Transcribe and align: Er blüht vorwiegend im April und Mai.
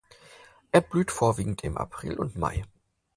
Er 0.71 0.81
blüht 0.81 1.11
vorwiegend 1.11 1.63
im 1.63 1.77
April 1.77 2.17
und 2.17 2.35
Mai. 2.35 2.63